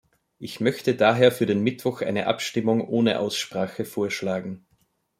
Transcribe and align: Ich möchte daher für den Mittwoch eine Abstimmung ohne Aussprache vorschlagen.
Ich 0.39 0.59
möchte 0.59 0.95
daher 0.95 1.31
für 1.31 1.45
den 1.45 1.61
Mittwoch 1.61 2.01
eine 2.01 2.25
Abstimmung 2.25 2.81
ohne 2.87 3.19
Aussprache 3.19 3.85
vorschlagen. 3.85 4.65